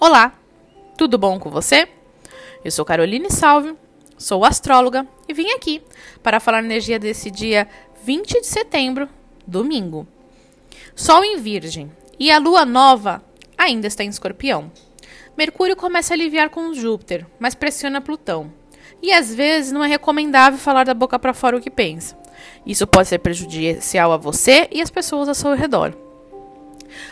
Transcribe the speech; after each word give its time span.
Olá, 0.00 0.32
tudo 0.96 1.18
bom 1.18 1.40
com 1.40 1.50
você? 1.50 1.88
Eu 2.64 2.70
sou 2.70 2.84
Caroline 2.84 3.32
Salve, 3.32 3.74
sou 4.16 4.44
astróloga 4.44 5.04
e 5.26 5.34
vim 5.34 5.50
aqui 5.50 5.82
para 6.22 6.38
falar 6.38 6.62
energia 6.62 7.00
desse 7.00 7.32
dia 7.32 7.66
20 8.04 8.42
de 8.42 8.46
setembro, 8.46 9.08
domingo. 9.44 10.06
Sol 10.94 11.24
em 11.24 11.38
Virgem 11.38 11.90
e 12.16 12.30
a 12.30 12.38
lua 12.38 12.64
nova 12.64 13.20
ainda 13.58 13.88
está 13.88 14.04
em 14.04 14.08
Escorpião. 14.08 14.70
Mercúrio 15.36 15.74
começa 15.74 16.14
a 16.14 16.16
aliviar 16.16 16.48
com 16.48 16.72
Júpiter, 16.72 17.26
mas 17.40 17.56
pressiona 17.56 18.00
Plutão. 18.00 18.52
E 19.02 19.12
às 19.12 19.34
vezes 19.34 19.72
não 19.72 19.82
é 19.82 19.88
recomendável 19.88 20.60
falar 20.60 20.84
da 20.84 20.94
boca 20.94 21.18
para 21.18 21.34
fora 21.34 21.56
o 21.56 21.60
que 21.60 21.70
pensa. 21.70 22.16
Isso 22.64 22.86
pode 22.86 23.08
ser 23.08 23.18
prejudicial 23.18 24.12
a 24.12 24.16
você 24.16 24.68
e 24.70 24.80
as 24.80 24.90
pessoas 24.90 25.28
ao 25.28 25.34
seu 25.34 25.54
redor. 25.54 25.92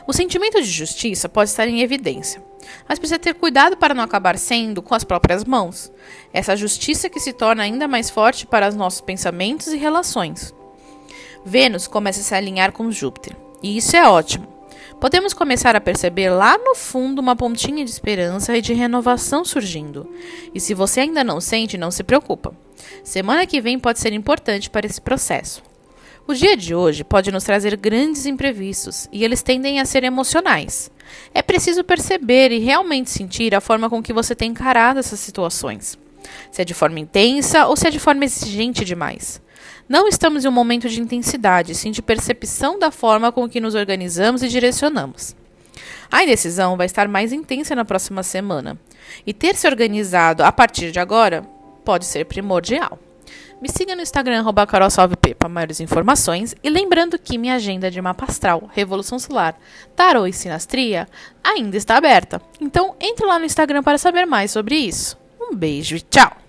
O 0.07 0.12
sentimento 0.12 0.62
de 0.62 0.71
justiça 0.71 1.29
pode 1.29 1.50
estar 1.50 1.66
em 1.66 1.80
evidência, 1.80 2.43
mas 2.89 2.98
precisa 2.98 3.19
ter 3.19 3.34
cuidado 3.34 3.77
para 3.77 3.95
não 3.95 4.02
acabar 4.02 4.38
sendo 4.38 4.83
com 4.83 4.95
as 4.95 5.05
próprias 5.05 5.45
mãos. 5.45 5.93
Essa 6.33 6.56
justiça 6.56 7.09
que 7.09 7.20
se 7.20 7.33
torna 7.33 7.62
ainda 7.62 7.89
mais 7.89 8.11
forte 8.11 8.47
para 8.47 8.69
os 8.69 8.75
nossos 8.75 9.01
pensamentos 9.01 9.69
e 9.69 9.77
relações. 9.77 10.55
Vênus 11.45 11.87
começa 11.87 12.20
a 12.20 12.25
se 12.25 12.34
alinhar 12.34 12.73
com 12.73 12.91
Júpiter, 12.91 13.37
e 13.62 13.77
isso 13.77 13.97
é 13.97 14.09
ótimo. 14.09 14.56
Podemos 15.01 15.34
começar 15.34 15.77
a 15.77 15.80
perceber 15.80 16.30
lá 16.30 16.56
no 16.56 16.75
fundo 16.75 17.20
uma 17.20 17.37
pontinha 17.37 17.84
de 17.84 17.91
esperança 17.91 18.56
e 18.56 18.62
de 18.62 18.73
renovação 18.73 19.45
surgindo. 19.45 20.11
E 20.55 20.61
se 20.61 20.73
você 20.73 21.01
ainda 21.01 21.23
não 21.23 21.41
sente, 21.41 21.77
não 21.77 21.91
se 21.91 22.03
preocupa. 22.03 22.55
Semana 23.05 23.47
que 23.47 23.61
vem 23.61 23.78
pode 23.78 23.98
ser 24.01 24.12
importante 24.14 24.70
para 24.70 24.87
esse 24.87 25.01
processo. 25.01 25.62
O 26.29 26.35
dia 26.35 26.57
de 26.57 26.75
hoje 26.75 27.05
pode 27.05 27.30
nos 27.30 27.45
trazer 27.45 27.77
grandes 27.77 28.27
imprevistos 28.27 29.09
e 29.12 29.23
eles 29.25 29.45
tendem 29.45 29.79
a 29.79 29.84
ser 29.84 30.03
emocionais. 30.03 30.91
É 31.33 31.41
preciso 31.41 31.84
perceber 31.84 32.51
e 32.51 32.59
realmente 32.59 33.11
sentir 33.11 33.55
a 33.55 33.61
forma 33.61 33.89
com 33.89 34.03
que 34.03 34.12
você 34.12 34.34
tem 34.34 34.51
encarado 34.51 34.98
essas 34.98 35.20
situações. 35.20 35.97
Se 36.50 36.62
é 36.62 36.65
de 36.65 36.75
forma 36.75 36.98
intensa 36.98 37.67
ou 37.67 37.77
se 37.77 37.87
é 37.87 37.91
de 37.92 38.00
forma 38.00 38.25
exigente 38.25 38.84
demais. 38.84 39.41
Não 39.89 40.09
estamos 40.09 40.45
em 40.45 40.48
um 40.48 40.53
momento 40.53 40.89
de 40.89 41.00
intensidade, 41.00 41.77
sim 41.77 41.92
de 41.92 42.03
percepção 42.03 42.77
da 42.77 42.91
forma 42.91 43.31
com 43.31 43.48
que 43.48 43.61
nos 43.61 43.77
organizamos 43.77 44.43
e 44.43 44.48
direcionamos. 44.48 45.37
A 46.11 46.25
indecisão 46.25 46.77
vai 46.77 46.87
estar 46.87 47.06
mais 47.06 47.33
intensa 47.33 47.77
na 47.77 47.84
próxima 47.84 48.25
semana. 48.25 48.77
E 49.25 49.33
ter 49.33 49.55
se 49.55 49.69
organizado 49.69 50.43
a 50.43 50.50
partir 50.50 50.91
de 50.91 50.98
agora 50.98 51.43
pode 51.84 52.05
ser 52.05 52.25
primordial. 52.25 52.98
Me 53.60 53.69
siga 53.69 53.96
no 53.96 54.02
Instagram, 54.02 54.44
carolsalvep, 54.66 55.34
para 55.34 55.48
maiores 55.48 55.80
informações. 55.80 56.55
E 56.62 56.70
lembrando 56.70 57.19
que 57.19 57.38
minha 57.38 57.55
agenda 57.55 57.91
de 57.91 58.00
mapa 58.00 58.27
astral, 58.27 58.69
Revolução 58.72 59.19
Solar, 59.19 59.58
Tarô 59.94 60.27
e 60.27 60.32
Sinastria 60.32 61.08
ainda 61.42 61.77
está 61.77 61.97
aberta. 61.97 62.41
Então, 62.60 62.94
entre 63.00 63.27
lá 63.27 63.38
no 63.38 63.44
Instagram 63.44 63.82
para 63.82 63.98
saber 63.98 64.27
mais 64.27 64.50
sobre 64.50 64.77
isso. 64.77 65.19
Um 65.41 65.54
beijo 65.54 65.97
e 65.97 66.00
tchau! 66.00 66.45